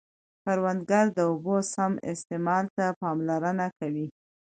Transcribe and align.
کروندګر 0.43 1.05
د 1.17 1.19
اوبو 1.29 1.55
سم 1.73 1.93
استعمال 2.11 2.65
ته 2.77 2.85
پاملرنه 3.01 3.67
کوي 3.79 4.07